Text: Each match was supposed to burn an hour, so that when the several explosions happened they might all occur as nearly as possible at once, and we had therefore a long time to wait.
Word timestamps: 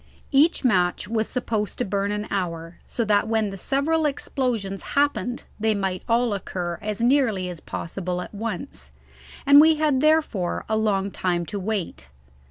Each 0.31 0.65
match 0.65 1.07
was 1.07 1.27
supposed 1.27 1.77
to 1.77 1.85
burn 1.85 2.11
an 2.11 2.25
hour, 2.31 2.79
so 2.87 3.05
that 3.05 3.27
when 3.27 3.51
the 3.51 3.55
several 3.57 4.07
explosions 4.07 4.81
happened 4.97 5.43
they 5.59 5.75
might 5.75 6.01
all 6.09 6.33
occur 6.33 6.79
as 6.81 7.01
nearly 7.01 7.49
as 7.49 7.59
possible 7.59 8.19
at 8.19 8.33
once, 8.33 8.91
and 9.45 9.61
we 9.61 9.75
had 9.75 10.01
therefore 10.01 10.65
a 10.67 10.75
long 10.75 11.11
time 11.11 11.45
to 11.45 11.59
wait. 11.59 12.09